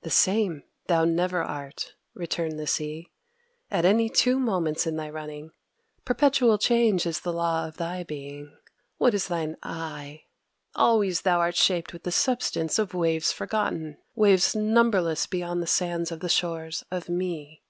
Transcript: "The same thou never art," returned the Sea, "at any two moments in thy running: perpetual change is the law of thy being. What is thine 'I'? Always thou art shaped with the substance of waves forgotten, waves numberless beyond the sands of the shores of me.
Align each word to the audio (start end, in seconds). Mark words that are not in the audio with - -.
"The 0.00 0.08
same 0.08 0.62
thou 0.86 1.04
never 1.04 1.42
art," 1.42 1.92
returned 2.14 2.58
the 2.58 2.66
Sea, 2.66 3.10
"at 3.70 3.84
any 3.84 4.08
two 4.08 4.38
moments 4.38 4.86
in 4.86 4.96
thy 4.96 5.10
running: 5.10 5.50
perpetual 6.06 6.56
change 6.56 7.04
is 7.04 7.20
the 7.20 7.34
law 7.34 7.68
of 7.68 7.76
thy 7.76 8.02
being. 8.02 8.56
What 8.96 9.12
is 9.12 9.28
thine 9.28 9.58
'I'? 9.62 10.22
Always 10.74 11.20
thou 11.20 11.40
art 11.40 11.56
shaped 11.56 11.92
with 11.92 12.04
the 12.04 12.10
substance 12.12 12.78
of 12.78 12.94
waves 12.94 13.30
forgotten, 13.30 13.98
waves 14.14 14.56
numberless 14.56 15.26
beyond 15.26 15.60
the 15.62 15.66
sands 15.66 16.10
of 16.10 16.20
the 16.20 16.30
shores 16.30 16.82
of 16.90 17.10
me. 17.10 17.60